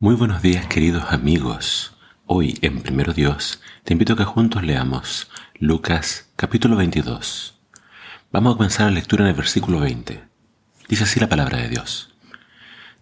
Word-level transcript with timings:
Muy 0.00 0.16
buenos 0.16 0.42
días 0.42 0.66
queridos 0.66 1.04
amigos. 1.10 1.96
Hoy 2.26 2.58
en 2.62 2.82
Primero 2.82 3.12
Dios 3.12 3.62
te 3.84 3.92
invito 3.92 4.14
a 4.14 4.16
que 4.16 4.24
juntos 4.24 4.64
leamos 4.64 5.30
Lucas 5.60 6.32
capítulo 6.34 6.74
22. 6.76 7.60
Vamos 8.32 8.54
a 8.54 8.56
comenzar 8.56 8.86
la 8.86 8.92
lectura 8.92 9.22
en 9.22 9.28
el 9.28 9.36
versículo 9.36 9.78
20. 9.78 10.24
Dice 10.88 11.04
así 11.04 11.20
la 11.20 11.28
palabra 11.28 11.58
de 11.58 11.68
Dios. 11.68 12.12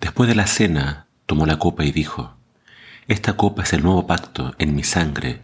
Después 0.00 0.28
de 0.28 0.34
la 0.34 0.46
cena 0.46 1.06
tomó 1.24 1.46
la 1.46 1.58
copa 1.58 1.82
y 1.82 1.92
dijo, 1.92 2.36
Esta 3.08 3.38
copa 3.38 3.62
es 3.62 3.72
el 3.72 3.82
nuevo 3.82 4.06
pacto 4.06 4.54
en 4.58 4.76
mi 4.76 4.84
sangre 4.84 5.42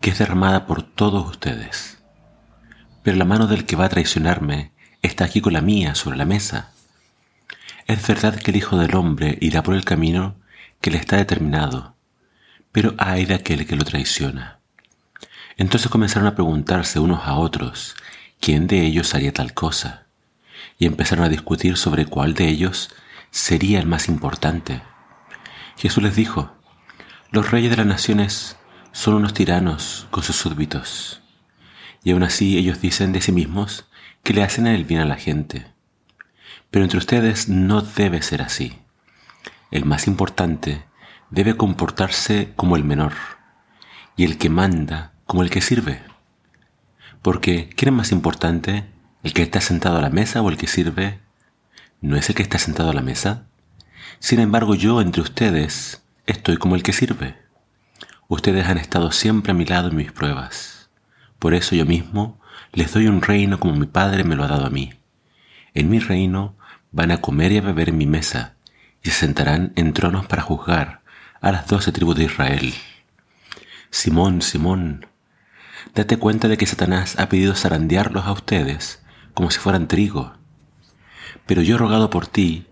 que 0.00 0.10
es 0.10 0.18
derramada 0.18 0.66
por 0.66 0.82
todos 0.82 1.28
ustedes. 1.28 1.98
Pero 3.02 3.18
la 3.18 3.26
mano 3.26 3.46
del 3.46 3.66
que 3.66 3.76
va 3.76 3.84
a 3.84 3.90
traicionarme 3.90 4.72
está 5.02 5.26
aquí 5.26 5.42
con 5.42 5.52
la 5.52 5.60
mía 5.60 5.94
sobre 5.94 6.16
la 6.16 6.24
mesa. 6.24 6.72
Es 7.86 8.04
verdad 8.08 8.34
que 8.34 8.50
el 8.50 8.56
Hijo 8.56 8.78
del 8.78 8.96
Hombre 8.96 9.36
irá 9.42 9.62
por 9.62 9.74
el 9.74 9.84
camino 9.84 10.36
que 10.86 10.92
le 10.92 10.98
está 10.98 11.16
determinado, 11.16 11.96
pero 12.70 12.94
hay 12.96 13.24
de 13.24 13.34
aquel 13.34 13.66
que 13.66 13.74
lo 13.74 13.82
traiciona. 13.82 14.60
Entonces 15.56 15.90
comenzaron 15.90 16.28
a 16.28 16.36
preguntarse 16.36 17.00
unos 17.00 17.26
a 17.26 17.34
otros 17.34 17.96
quién 18.38 18.68
de 18.68 18.86
ellos 18.86 19.12
haría 19.12 19.32
tal 19.32 19.52
cosa, 19.52 20.06
y 20.78 20.86
empezaron 20.86 21.24
a 21.24 21.28
discutir 21.28 21.76
sobre 21.76 22.06
cuál 22.06 22.34
de 22.34 22.46
ellos 22.46 22.94
sería 23.32 23.80
el 23.80 23.88
más 23.88 24.06
importante. 24.06 24.80
Jesús 25.76 26.04
les 26.04 26.14
dijo, 26.14 26.54
los 27.32 27.50
reyes 27.50 27.70
de 27.70 27.78
las 27.78 27.86
naciones 27.86 28.56
son 28.92 29.14
unos 29.14 29.34
tiranos 29.34 30.06
con 30.12 30.22
sus 30.22 30.36
súbditos, 30.36 31.20
y 32.04 32.12
aún 32.12 32.22
así 32.22 32.58
ellos 32.58 32.80
dicen 32.80 33.10
de 33.10 33.22
sí 33.22 33.32
mismos 33.32 33.86
que 34.22 34.34
le 34.34 34.44
hacen 34.44 34.68
el 34.68 34.84
bien 34.84 35.00
a 35.00 35.04
la 35.04 35.16
gente. 35.16 35.66
Pero 36.70 36.84
entre 36.84 37.00
ustedes 37.00 37.48
no 37.48 37.80
debe 37.80 38.22
ser 38.22 38.40
así 38.40 38.85
el 39.70 39.84
más 39.84 40.06
importante 40.06 40.84
debe 41.30 41.56
comportarse 41.56 42.52
como 42.56 42.76
el 42.76 42.84
menor 42.84 43.12
y 44.16 44.24
el 44.24 44.38
que 44.38 44.48
manda 44.48 45.12
como 45.26 45.42
el 45.42 45.50
que 45.50 45.60
sirve. 45.60 46.00
Porque, 47.22 47.68
¿quién 47.76 47.92
es 47.92 47.96
más 47.96 48.12
importante? 48.12 48.84
¿El 49.22 49.32
que 49.32 49.42
está 49.42 49.60
sentado 49.60 49.98
a 49.98 50.00
la 50.00 50.10
mesa 50.10 50.40
o 50.42 50.48
el 50.48 50.56
que 50.56 50.68
sirve? 50.68 51.18
¿No 52.00 52.16
es 52.16 52.28
el 52.28 52.36
que 52.36 52.42
está 52.42 52.58
sentado 52.58 52.90
a 52.90 52.94
la 52.94 53.02
mesa? 53.02 53.46
Sin 54.20 54.38
embargo, 54.38 54.74
yo 54.74 55.00
entre 55.00 55.22
ustedes 55.22 56.04
estoy 56.26 56.56
como 56.58 56.76
el 56.76 56.82
que 56.82 56.92
sirve. 56.92 57.36
Ustedes 58.28 58.66
han 58.66 58.78
estado 58.78 59.10
siempre 59.10 59.50
a 59.50 59.54
mi 59.54 59.64
lado 59.64 59.88
en 59.88 59.96
mis 59.96 60.12
pruebas. 60.12 60.90
Por 61.38 61.54
eso 61.54 61.74
yo 61.74 61.84
mismo 61.84 62.40
les 62.72 62.92
doy 62.92 63.08
un 63.08 63.22
reino 63.22 63.58
como 63.58 63.74
mi 63.74 63.86
Padre 63.86 64.24
me 64.24 64.36
lo 64.36 64.44
ha 64.44 64.48
dado 64.48 64.66
a 64.66 64.70
mí. 64.70 64.92
En 65.74 65.90
mi 65.90 65.98
reino 65.98 66.56
van 66.92 67.10
a 67.10 67.20
comer 67.20 67.52
y 67.52 67.58
a 67.58 67.62
beber 67.62 67.88
en 67.88 67.98
mi 67.98 68.06
mesa 68.06 68.55
y 69.06 69.10
se 69.10 69.20
sentarán 69.20 69.72
en 69.76 69.92
tronos 69.92 70.26
para 70.26 70.42
juzgar 70.42 71.00
a 71.40 71.52
las 71.52 71.68
doce 71.68 71.92
tribus 71.92 72.16
de 72.16 72.24
Israel. 72.24 72.74
Simón, 73.90 74.42
Simón, 74.42 75.06
date 75.94 76.16
cuenta 76.16 76.48
de 76.48 76.56
que 76.56 76.66
Satanás 76.66 77.14
ha 77.18 77.28
pedido 77.28 77.54
zarandearlos 77.54 78.24
a 78.24 78.32
ustedes 78.32 79.00
como 79.32 79.52
si 79.52 79.60
fueran 79.60 79.86
trigo. 79.86 80.32
Pero 81.46 81.62
yo 81.62 81.76
he 81.76 81.78
rogado 81.78 82.10
por 82.10 82.26
ti 82.26 82.66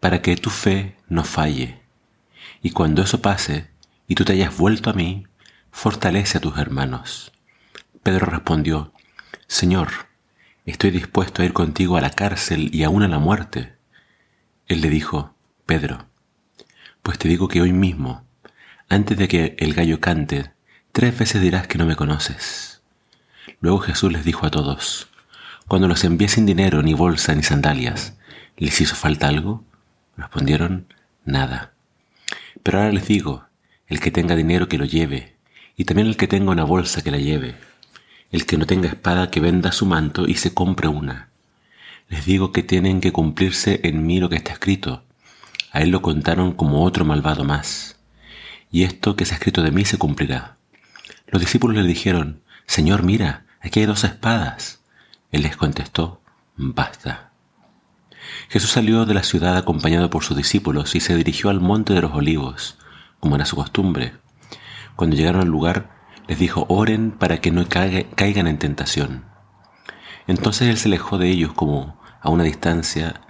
para 0.00 0.20
que 0.20 0.36
tu 0.36 0.50
fe 0.50 0.96
no 1.08 1.24
falle. 1.24 1.80
Y 2.60 2.72
cuando 2.72 3.02
eso 3.02 3.22
pase 3.22 3.70
y 4.06 4.16
tú 4.16 4.24
te 4.24 4.34
hayas 4.34 4.56
vuelto 4.58 4.90
a 4.90 4.94
mí, 4.94 5.26
fortalece 5.70 6.36
a 6.36 6.40
tus 6.42 6.58
hermanos. 6.58 7.32
Pedro 8.02 8.26
respondió, 8.26 8.92
Señor, 9.46 9.88
estoy 10.66 10.90
dispuesto 10.90 11.40
a 11.40 11.46
ir 11.46 11.54
contigo 11.54 11.96
a 11.96 12.02
la 12.02 12.10
cárcel 12.10 12.68
y 12.74 12.82
aún 12.82 13.02
a 13.02 13.08
la 13.08 13.18
muerte. 13.18 13.76
Él 14.68 14.82
le 14.82 14.90
dijo, 14.90 15.34
Pedro, 15.70 16.04
pues 17.00 17.16
te 17.16 17.28
digo 17.28 17.46
que 17.46 17.62
hoy 17.62 17.72
mismo, 17.72 18.24
antes 18.88 19.16
de 19.16 19.28
que 19.28 19.54
el 19.60 19.72
gallo 19.72 20.00
cante, 20.00 20.50
tres 20.90 21.16
veces 21.16 21.40
dirás 21.40 21.68
que 21.68 21.78
no 21.78 21.86
me 21.86 21.94
conoces. 21.94 22.82
Luego 23.60 23.78
Jesús 23.78 24.10
les 24.10 24.24
dijo 24.24 24.44
a 24.44 24.50
todos, 24.50 25.06
cuando 25.68 25.86
los 25.86 26.02
envié 26.02 26.26
sin 26.26 26.44
dinero, 26.44 26.82
ni 26.82 26.92
bolsa, 26.92 27.36
ni 27.36 27.44
sandalias, 27.44 28.18
¿les 28.56 28.80
hizo 28.80 28.96
falta 28.96 29.28
algo? 29.28 29.62
Respondieron, 30.16 30.92
nada. 31.24 31.72
Pero 32.64 32.78
ahora 32.78 32.90
les 32.90 33.06
digo, 33.06 33.44
el 33.86 34.00
que 34.00 34.10
tenga 34.10 34.34
dinero 34.34 34.66
que 34.66 34.76
lo 34.76 34.86
lleve, 34.86 35.36
y 35.76 35.84
también 35.84 36.08
el 36.08 36.16
que 36.16 36.26
tenga 36.26 36.50
una 36.50 36.64
bolsa 36.64 37.02
que 37.02 37.12
la 37.12 37.18
lleve. 37.18 37.54
El 38.32 38.44
que 38.44 38.58
no 38.58 38.66
tenga 38.66 38.88
espada 38.88 39.30
que 39.30 39.38
venda 39.38 39.70
su 39.70 39.86
manto 39.86 40.26
y 40.26 40.34
se 40.34 40.52
compre 40.52 40.88
una. 40.88 41.28
Les 42.08 42.24
digo 42.24 42.50
que 42.50 42.64
tienen 42.64 43.00
que 43.00 43.12
cumplirse 43.12 43.78
en 43.84 44.04
mí 44.04 44.18
lo 44.18 44.28
que 44.28 44.34
está 44.34 44.50
escrito 44.50 45.04
a 45.72 45.80
él 45.80 45.90
lo 45.90 46.02
contaron 46.02 46.52
como 46.52 46.84
otro 46.84 47.04
malvado 47.04 47.44
más. 47.44 48.00
Y 48.70 48.84
esto 48.84 49.16
que 49.16 49.24
se 49.24 49.34
ha 49.34 49.36
escrito 49.36 49.62
de 49.62 49.70
mí 49.70 49.84
se 49.84 49.98
cumplirá. 49.98 50.56
Los 51.26 51.40
discípulos 51.40 51.76
le 51.76 51.82
dijeron, 51.84 52.42
Señor, 52.66 53.02
mira, 53.02 53.46
aquí 53.60 53.80
hay 53.80 53.86
dos 53.86 54.04
espadas. 54.04 54.80
Él 55.32 55.42
les 55.42 55.56
contestó, 55.56 56.22
basta. 56.56 57.30
Jesús 58.48 58.70
salió 58.70 59.06
de 59.06 59.14
la 59.14 59.22
ciudad 59.22 59.56
acompañado 59.56 60.10
por 60.10 60.24
sus 60.24 60.36
discípulos 60.36 60.94
y 60.94 61.00
se 61.00 61.16
dirigió 61.16 61.50
al 61.50 61.60
monte 61.60 61.94
de 61.94 62.02
los 62.02 62.12
olivos, 62.12 62.78
como 63.18 63.36
era 63.36 63.44
su 63.44 63.56
costumbre. 63.56 64.14
Cuando 64.96 65.16
llegaron 65.16 65.40
al 65.40 65.48
lugar, 65.48 65.90
les 66.28 66.38
dijo, 66.38 66.66
oren 66.68 67.10
para 67.10 67.40
que 67.40 67.50
no 67.50 67.66
caigan 67.68 68.46
en 68.46 68.58
tentación. 68.58 69.24
Entonces 70.26 70.68
él 70.68 70.78
se 70.78 70.88
alejó 70.88 71.18
de 71.18 71.28
ellos 71.28 71.52
como 71.52 72.00
a 72.20 72.30
una 72.30 72.44
distancia, 72.44 73.20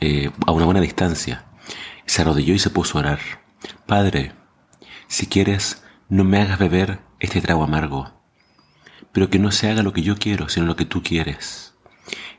eh, 0.00 0.30
a 0.46 0.52
una 0.52 0.66
buena 0.66 0.80
distancia, 0.80 1.45
se 2.06 2.22
arrodilló 2.22 2.54
y 2.54 2.58
se 2.58 2.70
puso 2.70 2.98
a 2.98 3.00
orar. 3.00 3.18
Padre, 3.86 4.32
si 5.08 5.26
quieres, 5.26 5.82
no 6.08 6.24
me 6.24 6.40
hagas 6.40 6.58
beber 6.58 7.00
este 7.20 7.40
trago 7.40 7.64
amargo, 7.64 8.12
pero 9.12 9.28
que 9.28 9.38
no 9.38 9.50
se 9.50 9.68
haga 9.68 9.82
lo 9.82 9.92
que 9.92 10.02
yo 10.02 10.16
quiero, 10.16 10.48
sino 10.48 10.66
lo 10.66 10.76
que 10.76 10.84
tú 10.84 11.02
quieres. 11.02 11.74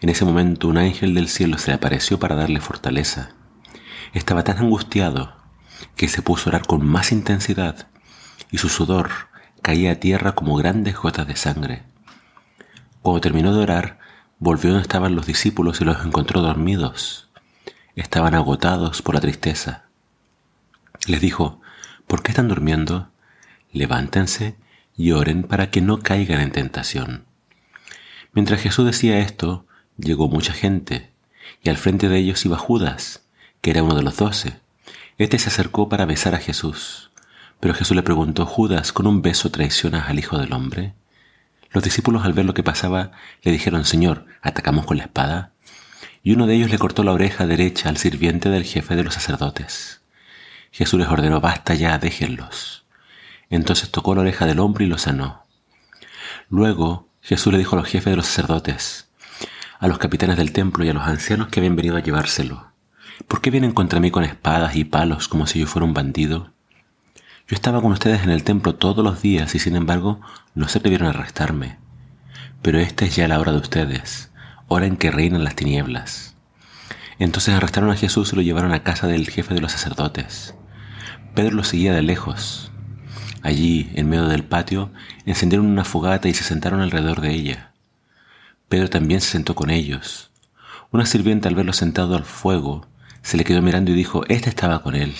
En 0.02 0.10
ese 0.10 0.26
momento 0.26 0.68
un 0.68 0.78
ángel 0.78 1.14
del 1.14 1.28
cielo 1.28 1.58
se 1.58 1.72
le 1.72 1.76
apareció 1.76 2.20
para 2.20 2.36
darle 2.36 2.62
fortaleza. 2.62 3.32
Estaba 4.14 4.44
tan 4.44 4.58
angustiado 4.58 5.36
que 5.96 6.08
se 6.08 6.22
puso 6.22 6.50
a 6.50 6.52
orar 6.52 6.68
con 6.68 6.86
más 6.86 7.12
intensidad 7.12 7.88
y 8.52 8.60
su 8.60 8.70
sudor 8.70 9.10
caía 9.62 9.92
a 9.92 9.96
tierra 9.96 10.34
como 10.34 10.56
grandes 10.56 10.96
gotas 10.96 11.28
de 11.28 11.36
sangre. 11.36 11.84
Cuando 13.02 13.22
terminó 13.22 13.54
de 13.54 13.62
orar, 13.62 14.00
volvió 14.40 14.70
donde 14.70 14.84
estaban 14.84 15.16
los 15.16 15.26
discípulos 15.26 15.82
y 15.82 15.86
los 15.86 16.06
encontró 16.06 16.42
dormidos 16.42 17.27
estaban 18.02 18.35
agotados 18.35 19.02
por 19.02 19.16
la 19.16 19.22
tristeza. 19.22 19.85
Les 21.08 21.19
dijo, 21.22 21.62
¿por 22.06 22.24
qué 22.24 22.31
están 22.31 22.47
durmiendo? 22.47 23.09
Levántense 23.72 24.56
y 24.96 25.12
oren 25.12 25.44
para 25.44 25.69
que 25.69 25.81
no 25.81 26.00
caigan 26.00 26.41
en 26.41 26.52
tentación. 26.52 27.25
Mientras 28.34 28.62
Jesús 28.62 28.86
decía 28.86 29.19
esto, 29.19 29.66
llegó 29.97 30.28
mucha 30.28 30.53
gente, 30.53 31.12
y 31.63 31.69
al 31.69 31.78
frente 31.78 32.07
de 32.09 32.18
ellos 32.18 32.46
iba 32.46 32.57
Judas, 32.57 33.24
que 33.62 33.72
era 33.72 33.84
uno 33.84 33.96
de 33.96 34.03
los 34.03 34.18
doce. 34.18 34.59
Este 35.18 35.40
se 35.40 35.50
acercó 35.50 35.90
para 35.90 36.06
besar 36.06 36.36
a 36.36 36.40
Jesús. 36.40 37.12
Pero 37.59 37.74
Jesús 37.74 37.96
le 37.96 38.03
preguntó, 38.03 38.46
Judas, 38.46 38.91
¿con 38.91 39.07
un 39.07 39.24
beso 39.24 39.50
traicionas 39.50 40.09
al 40.09 40.19
Hijo 40.19 40.38
del 40.38 40.53
Hombre? 40.53 40.94
Los 41.72 41.84
discípulos 41.84 42.24
al 42.24 42.34
ver 42.34 42.46
lo 42.46 42.53
que 42.53 42.63
pasaba 42.63 43.12
le 43.41 43.52
dijeron, 43.52 43.86
Señor, 43.86 44.25
¿atacamos 44.41 44.86
con 44.86 44.97
la 44.97 45.03
espada? 45.03 45.53
Y 46.28 46.34
uno 46.34 46.46
de 46.46 46.56
ellos 46.56 46.70
le 46.70 46.78
cortó 46.78 47.06
la 47.06 47.14
oreja 47.14 47.48
derecha 47.48 47.88
al 47.88 47.96
sirviente 47.96 48.50
del 48.50 48.66
jefe 48.66 48.98
de 48.98 49.04
los 49.06 49.14
sacerdotes. 49.14 50.02
Jesús 50.72 51.00
les 51.00 51.08
ordenó, 51.08 51.40
basta 51.40 51.74
ya, 51.74 51.98
déjenlos. 52.00 52.84
Entonces 53.50 53.92
tocó 53.92 54.14
la 54.14 54.20
oreja 54.24 54.46
del 54.46 54.60
hombre 54.60 54.84
y 54.84 54.90
lo 54.90 54.98
sanó. 54.98 55.46
Luego 56.50 57.08
Jesús 57.22 57.54
le 57.54 57.60
dijo 57.60 57.78
a 57.78 57.80
los 57.80 57.88
jefes 57.88 58.12
de 58.12 58.18
los 58.18 58.26
sacerdotes, 58.26 59.10
a 59.80 59.88
los 59.88 60.00
capitanes 60.00 60.36
del 60.36 60.52
templo 60.52 60.84
y 60.84 60.90
a 60.90 60.94
los 60.94 61.08
ancianos 61.08 61.48
que 61.48 61.62
habían 61.62 61.78
venido 61.78 61.96
a 61.96 62.02
llevárselo, 62.02 62.74
¿por 63.30 63.40
qué 63.40 63.50
vienen 63.50 63.72
contra 63.72 64.02
mí 64.02 64.12
con 64.12 64.26
espadas 64.26 64.76
y 64.76 64.84
palos 64.84 65.30
como 65.30 65.48
si 65.48 65.60
yo 65.60 65.66
fuera 65.66 65.86
un 65.86 65.94
bandido? 65.94 66.52
Yo 67.48 67.56
estaba 67.56 67.81
con 67.81 67.94
ustedes 67.94 68.24
en 68.24 68.31
el 68.31 68.44
templo 68.44 68.75
todos 68.75 69.01
los 69.01 69.22
días 69.22 69.56
y 69.56 69.60
sin 69.60 69.78
embargo 69.78 70.19
no 70.56 70.68
se 70.68 70.80
atrevieron 70.80 71.07
a 71.07 71.12
arrestarme. 71.12 71.78
Pero 72.62 72.80
esta 72.80 73.06
es 73.06 73.16
ya 73.16 73.30
la 73.30 73.40
hora 73.40 73.54
de 73.54 73.60
ustedes 73.60 74.30
hora 74.68 74.86
en 74.86 74.98
que 74.98 75.12
reinan 75.12 75.44
las 75.44 75.56
tinieblas. 75.56 76.36
Entonces 77.19 77.56
arrestaron 77.56 77.90
a 77.90 77.96
Jesús 77.96 78.31
y 78.31 78.36
lo 78.36 78.42
llevaron 78.42 78.74
a 78.74 78.84
casa 78.84 79.08
del 79.08 79.30
jefe 79.30 79.54
de 79.54 79.62
los 79.62 79.72
sacerdotes. 79.72 80.54
Pedro 81.34 81.56
lo 81.56 81.64
seguía 81.64 81.94
de 81.94 82.02
lejos. 82.02 82.72
Allí, 83.42 83.92
en 83.96 84.10
medio 84.10 84.28
del 84.28 84.44
patio, 84.44 84.92
encendieron 85.25 85.68
una 85.68 85.84
fogata 85.86 86.28
y 86.28 86.34
se 86.34 86.44
sentaron 86.44 86.81
alrededor 86.81 87.22
de 87.22 87.31
ella. 87.31 87.72
Pedro 88.69 88.90
también 88.90 89.22
se 89.22 89.30
sentó 89.30 89.56
con 89.56 89.69
ellos. 89.69 90.31
Una 90.92 91.06
sirvienta 91.06 91.48
al 91.48 91.56
verlo 91.56 91.74
sentado 91.74 92.16
al 92.16 92.25
fuego, 92.25 92.88
se 93.22 93.38
le 93.38 93.44
quedó 93.44 93.62
mirando 93.62 93.92
y 93.92 93.94
dijo, 93.94 94.24
Este 94.28 94.50
estaba 94.50 94.81
con 94.81 94.96
él. 94.96 95.13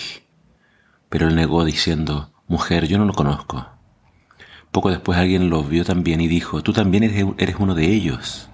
Pero 1.08 1.28
él 1.28 1.34
negó 1.34 1.64
diciendo, 1.64 2.32
Mujer, 2.46 2.86
yo 2.86 2.98
no 2.98 3.04
lo 3.04 3.12
conozco. 3.12 3.66
Poco 4.70 4.90
después 4.90 5.18
alguien 5.18 5.50
lo 5.50 5.64
vio 5.64 5.84
también 5.84 6.20
y 6.20 6.28
dijo, 6.28 6.62
Tú 6.62 6.72
también 6.72 7.04
eres 7.04 7.56
uno 7.58 7.74
de 7.74 7.86
ellos. 7.86 8.48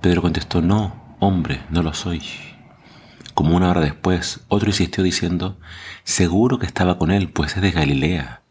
Pedro 0.00 0.22
contestó, 0.22 0.62
no, 0.62 1.16
hombre, 1.18 1.62
no 1.70 1.82
lo 1.82 1.92
soy. 1.92 2.22
como 3.34 3.56
una 3.56 3.70
hora 3.70 3.80
después, 3.80 4.40
otro 4.48 4.68
insistió 4.68 5.02
diciendo, 5.02 5.58
Seguro 6.04 6.58
que 6.58 6.66
estaba 6.66 6.98
con 6.98 7.10
él, 7.10 7.30
pues 7.30 7.56
es 7.56 7.62
de 7.62 7.70
Galilea. 7.72 8.42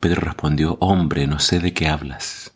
Pedro 0.00 0.22
respondió, 0.22 0.76
Hombre, 0.80 1.26
no 1.26 1.38
sé 1.38 1.60
de 1.60 1.72
qué 1.72 1.88
hablas. 1.88 2.52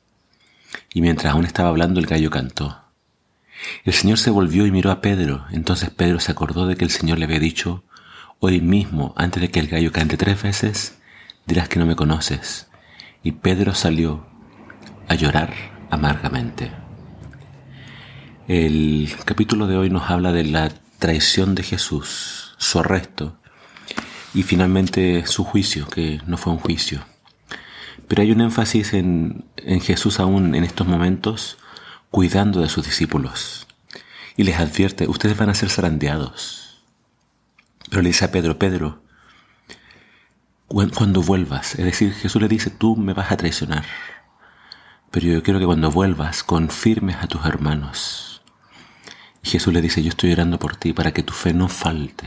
Y 0.93 1.01
mientras 1.01 1.33
aún 1.33 1.45
estaba 1.45 1.69
hablando, 1.69 2.01
el 2.01 2.07
gallo 2.07 2.31
cantó. 2.31 2.83
El 3.85 3.93
Señor 3.93 4.19
se 4.19 4.31
volvió 4.31 4.67
y 4.67 4.71
miró 4.71 4.91
a 4.91 5.01
Pedro. 5.01 5.47
Entonces 5.51 5.91
Pedro 5.91 6.21
se 6.21 6.33
acordó 6.33 6.67
de 6.67 6.77
que 6.77 6.85
el 6.85 6.91
Señor 6.91 7.19
le 7.19 7.27
había 7.27 7.41
dicho, 7.41 7.85
Hoy 8.41 8.61
mismo, 8.61 9.15
antes 9.17 9.41
de 9.43 9.51
que 9.51 9.59
el 9.61 9.69
gallo 9.69 9.93
cante 9.93 10.17
tres 10.17 10.43
veces, 10.43 10.99
dirás 11.47 11.69
que 11.69 11.79
no 11.79 11.87
me 11.87 11.97
conoces. 11.97 12.69
Y 13.23 13.33
Pedro 13.33 13.75
salió 13.75 14.27
a 15.09 15.15
llorar 15.15 15.53
amargamente. 15.91 16.88
El 18.49 19.15
capítulo 19.27 19.67
de 19.67 19.77
hoy 19.77 19.91
nos 19.91 20.09
habla 20.09 20.33
de 20.33 20.43
la 20.43 20.73
traición 20.99 21.55
de 21.55 21.63
Jesús, 21.63 22.55
su 22.57 22.79
arresto 22.79 23.37
y 24.33 24.43
finalmente 24.43 25.27
su 25.27 25.45
juicio, 25.45 25.87
que 25.87 26.23
no 26.27 26.39
fue 26.39 26.55
un 26.55 26.59
juicio. 26.59 27.05
Pero 28.09 28.23
hay 28.23 28.33
un 28.33 28.41
énfasis 28.41 28.95
en, 28.95 29.45
Jesús 29.83 30.19
aún 30.19 30.55
en 30.55 30.65
estos 30.65 30.87
momentos 30.87 31.59
cuidando 32.11 32.63
de 32.63 32.71
sus 32.71 32.87
discípulos 32.87 33.67
y 34.35 34.45
les 34.45 34.57
advierte, 34.57 35.07
ustedes 35.09 35.37
van 35.37 35.51
a 35.51 35.55
ser 35.55 35.69
zarandeados. 35.69 36.83
Pero 37.91 38.01
le 38.01 38.09
dice 38.09 38.25
a 38.25 38.33
Pedro, 38.33 38.59
Pedro, 38.59 39.03
cuando 40.69 41.21
vuelvas, 41.21 41.75
es 41.75 41.85
decir, 41.85 42.15
Jesús 42.15 42.41
le 42.41 42.49
dice, 42.49 42.71
tú 42.71 42.97
me 42.97 43.13
vas 43.13 43.31
a 43.31 43.37
traicionar, 43.37 43.85
pero 45.11 45.27
yo 45.27 45.43
quiero 45.43 45.61
que 45.61 45.67
cuando 45.67 45.91
vuelvas 45.91 46.43
confirmes 46.43 47.17
a 47.17 47.27
tus 47.27 47.45
hermanos 47.45 48.38
Jesús 49.49 49.73
le 49.73 49.83
dice, 49.83 50.03
yo 50.03 50.11
estoy 50.11 50.33
orando 50.33 50.59
por 50.59 50.77
ti 50.77 50.93
para 50.93 51.13
que 51.13 51.23
tu 51.23 51.33
fe 51.33 51.53
no 51.53 51.69
falte. 51.69 52.27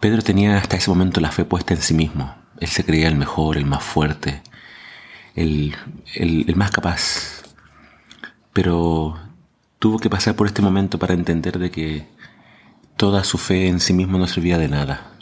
Pedro 0.00 0.22
tenía 0.22 0.56
hasta 0.56 0.76
ese 0.76 0.90
momento 0.90 1.20
la 1.20 1.30
fe 1.30 1.44
puesta 1.44 1.74
en 1.74 1.82
sí 1.82 1.94
mismo. 1.94 2.34
Él 2.58 2.68
se 2.68 2.84
creía 2.84 3.08
el 3.08 3.16
mejor, 3.16 3.56
el 3.56 3.66
más 3.66 3.84
fuerte, 3.84 4.42
el, 5.34 5.76
el 6.14 6.56
más 6.56 6.70
capaz. 6.70 7.42
Pero 8.52 9.18
tuvo 9.78 9.98
que 9.98 10.10
pasar 10.10 10.36
por 10.36 10.46
este 10.46 10.62
momento 10.62 10.98
para 10.98 11.14
entender 11.14 11.58
de 11.58 11.70
que 11.70 12.06
toda 12.96 13.24
su 13.24 13.38
fe 13.38 13.68
en 13.68 13.80
sí 13.80 13.92
mismo 13.92 14.18
no 14.18 14.26
servía 14.26 14.58
de 14.58 14.68
nada. 14.68 15.12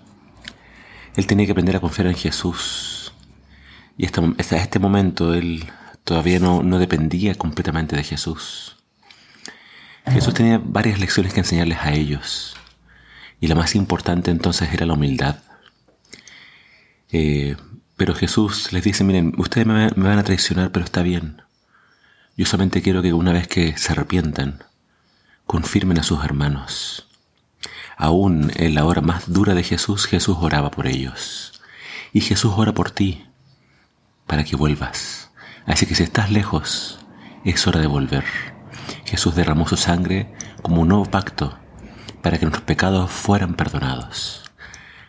Él 1.17 1.27
tenía 1.27 1.47
que 1.47 1.53
aprender 1.53 1.77
a 1.77 1.81
confiar 1.81 2.09
en 2.09 2.15
Jesús. 2.15 3.13
Y 3.97 4.07
hasta, 4.07 4.23
este 4.39 4.79
momento 4.79 5.35
él 5.35 5.65
todavía 6.05 6.39
no, 6.39 6.63
no 6.63 6.79
dependía 6.79 7.35
completamente 7.35 7.97
de 7.97 8.05
Jesús. 8.05 8.80
Jesús 10.07 10.35
tenía 10.35 10.61
varias 10.63 10.99
lecciones 10.99 11.33
que 11.33 11.41
enseñarles 11.41 11.79
a 11.81 11.93
ellos. 11.93 12.57
Y 13.41 13.47
la 13.49 13.55
más 13.55 13.75
importante 13.75 14.31
entonces 14.31 14.73
era 14.73 14.87
la 14.87 14.95
humildad. 14.95 15.37
Eh, 17.13 17.57
pero 17.97 18.15
Jesús 18.15 18.73
les 18.73 18.85
dice, 18.85 19.05
miren, 19.05 19.35
ustedes 19.37 19.67
me, 19.67 19.91
van 19.91 20.19
a 20.19 20.25
traicionar, 20.25 20.73
pero 20.73 20.85
está 20.85 21.03
bien. 21.03 21.43
Yo 22.37 22.47
solamente 22.47 22.83
quiero 22.83 23.03
que 23.03 23.13
una 23.13 23.33
vez 23.33 23.47
que 23.47 23.77
se 23.77 23.93
arrepientan, 23.93 24.65
confirmen 25.47 25.99
a 25.99 26.03
sus 26.03 26.25
hermanos. 26.25 27.09
Aún 27.97 28.53
en 28.57 28.75
la 28.75 28.85
hora 28.87 29.03
más 29.03 29.31
dura 29.31 29.55
de 29.55 29.63
Jesús, 29.63 30.07
Jesús 30.07 30.39
oraba 30.41 30.71
por 30.71 30.87
ellos. 30.87 31.61
Y 32.13 32.23
Jesús 32.23 32.55
ora 32.57 32.73
por 32.73 32.91
ti, 32.91 33.27
para 34.27 34.45
que 34.45 34.57
vuelvas. 34.57 35.31
Así 35.67 35.85
que 35.87 35.95
si 35.95 36.03
estás 36.03 36.31
lejos, 36.31 37.01
es 37.45 37.67
hora 37.67 37.81
de 37.81 37.87
volver. 37.87 38.25
Jesús 39.11 39.35
derramó 39.35 39.67
su 39.67 39.77
sangre 39.77 40.33
como 40.63 40.83
un 40.83 40.89
nuevo 40.89 41.05
pacto 41.05 41.59
para 42.23 42.39
que 42.39 42.45
nuestros 42.45 42.65
pecados 42.65 43.11
fueran 43.11 43.55
perdonados. 43.55 44.45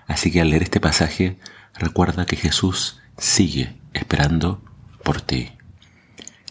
Así 0.07 0.31
que 0.31 0.41
al 0.41 0.49
leer 0.49 0.63
este 0.63 0.79
pasaje, 0.79 1.37
recuerda 1.75 2.25
que 2.25 2.35
Jesús 2.35 2.99
sigue 3.19 3.79
esperando 3.93 4.63
por 5.03 5.21
ti. 5.21 5.51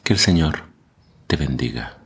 Que 0.04 0.12
el 0.12 0.20
Señor 0.20 0.66
te 1.26 1.34
bendiga. 1.34 1.99